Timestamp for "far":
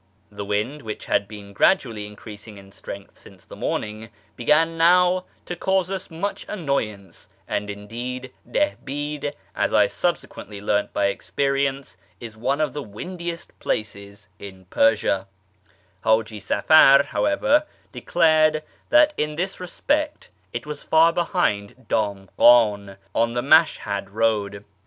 20.81-21.13